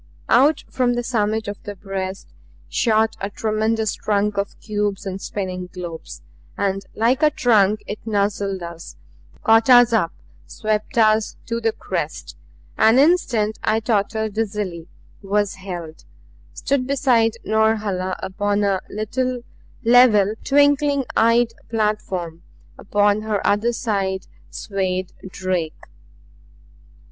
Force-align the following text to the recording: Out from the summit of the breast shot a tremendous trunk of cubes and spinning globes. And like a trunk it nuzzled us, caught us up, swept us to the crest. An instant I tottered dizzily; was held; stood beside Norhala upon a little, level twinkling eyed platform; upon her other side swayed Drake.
Out 0.29 0.63
from 0.67 0.95
the 0.95 1.03
summit 1.03 1.47
of 1.47 1.61
the 1.61 1.75
breast 1.75 2.27
shot 2.67 3.15
a 3.21 3.29
tremendous 3.29 3.93
trunk 3.93 4.35
of 4.35 4.59
cubes 4.59 5.05
and 5.05 5.21
spinning 5.21 5.69
globes. 5.71 6.23
And 6.57 6.83
like 6.95 7.21
a 7.21 7.29
trunk 7.29 7.83
it 7.85 7.99
nuzzled 8.07 8.63
us, 8.63 8.95
caught 9.43 9.69
us 9.69 9.93
up, 9.93 10.11
swept 10.47 10.97
us 10.97 11.35
to 11.45 11.61
the 11.61 11.71
crest. 11.71 12.35
An 12.79 12.97
instant 12.97 13.59
I 13.63 13.79
tottered 13.79 14.33
dizzily; 14.33 14.87
was 15.21 15.53
held; 15.61 16.03
stood 16.55 16.87
beside 16.87 17.33
Norhala 17.43 18.15
upon 18.23 18.63
a 18.63 18.81
little, 18.89 19.43
level 19.83 20.33
twinkling 20.43 21.05
eyed 21.15 21.53
platform; 21.69 22.41
upon 22.75 23.21
her 23.21 23.45
other 23.45 23.71
side 23.71 24.25
swayed 24.49 25.13
Drake. 25.29 25.79